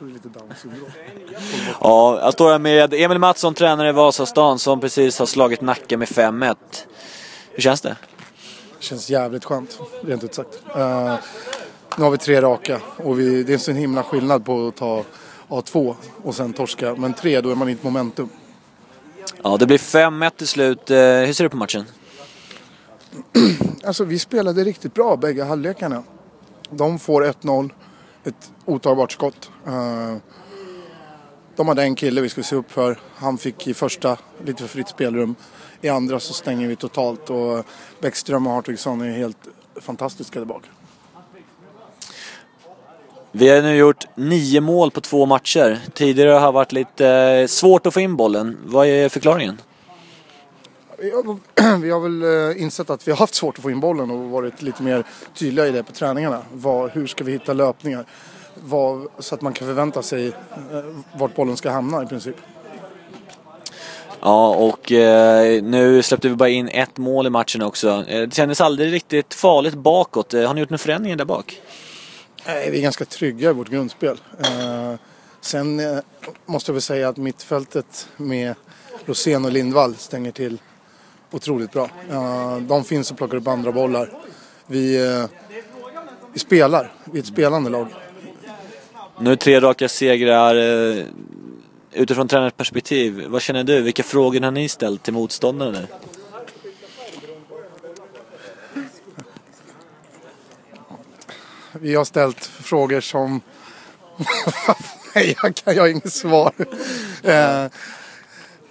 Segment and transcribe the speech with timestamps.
[0.00, 0.90] tror det är lite down syndrom.
[1.80, 5.96] Ja, jag står här med Emil Mattsson, tränare i Vasastan, som precis har slagit Nacka
[5.96, 6.56] med 5-1.
[7.50, 7.96] Hur känns det?
[8.78, 10.62] Det känns jävligt skönt, rent ut sagt.
[10.76, 11.14] Uh,
[11.96, 14.76] nu har vi tre raka och vi, det är en sån himla skillnad på att
[14.76, 15.04] ta
[15.48, 16.94] A2 och sen torska.
[16.94, 18.28] Men tre, då är man i ett momentum.
[19.42, 20.90] Ja, det blir 5-1 till slut.
[20.90, 21.84] Eh, hur ser du på matchen?
[23.84, 26.02] Alltså vi spelade riktigt bra bägge halvlekarna.
[26.70, 27.70] De får 1-0,
[28.24, 29.50] ett otagbart skott.
[29.66, 30.16] Eh,
[31.56, 32.98] de hade en kille vi skulle se upp för.
[33.14, 35.34] Han fick i första lite för fritt spelrum.
[35.80, 37.66] I andra så stänger vi totalt och
[38.00, 39.48] Bäckström och Hartvigsson är helt
[39.80, 40.62] fantastiska där bak.
[43.32, 45.78] Vi har nu gjort nio mål på två matcher.
[45.94, 48.58] Tidigare har det varit lite eh, svårt att få in bollen.
[48.64, 49.60] Vad är förklaringen?
[51.00, 51.10] Vi
[51.90, 54.62] har, väl eh, insett att vi har haft svårt att få in bollen och varit
[54.62, 55.04] lite mer
[55.34, 56.42] tydliga i det på träningarna.
[56.52, 58.06] Vad, hur ska vi hitta löpningar?
[58.54, 60.34] Vad, så att man kan förvänta sig eh,
[61.12, 62.36] vart bollen ska hamna i princip.
[64.20, 68.04] Ja, och eh, nu släppte vi bara in ett mål i matchen också.
[68.08, 70.32] Eh, det kändes aldrig riktigt farligt bakåt.
[70.32, 71.60] Har ni gjort några förändringar där bak?
[72.46, 74.20] Nej, vi är ganska trygga i vårt grundspel.
[74.38, 74.94] Eh,
[75.40, 75.98] sen eh,
[76.46, 78.54] måste jag väl säga att mittfältet med
[79.06, 80.58] Rosén och Lindvall stänger till
[81.30, 81.90] otroligt bra.
[82.10, 84.10] Eh, de finns och plockar upp andra bollar.
[84.66, 85.24] Vi, eh,
[86.32, 87.86] vi spelar, vi är ett spelande lag.
[89.20, 90.54] Nu tre raka segrar.
[90.56, 91.04] Eh,
[91.92, 93.82] utifrån tränarens perspektiv, vad känner du?
[93.82, 95.86] Vilka frågor har ni ställt till motståndarna nu?
[101.72, 103.40] Vi har ställt frågor som...
[105.14, 106.52] Nej, jag, kan, jag har inget svar.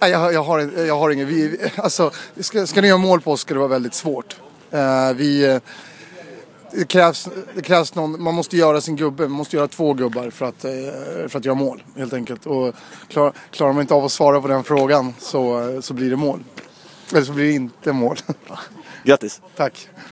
[0.00, 1.28] Eh, nej, jag, jag, har, jag har inget...
[1.28, 4.36] Vi, alltså, ska, ska ni göra mål på oss ska det vara väldigt svårt.
[4.70, 5.60] Eh, vi...
[6.72, 10.30] Det krävs, det krävs någon, man måste göra sin gubbe, man måste göra två gubbar
[10.30, 12.46] för att, eh, för att göra mål helt enkelt.
[12.46, 12.74] Och
[13.08, 16.44] klar, klarar man inte av att svara på den frågan så, så blir det mål.
[17.12, 18.18] Eller så blir det inte mål.
[19.04, 19.40] Grattis!
[19.56, 19.88] Tack!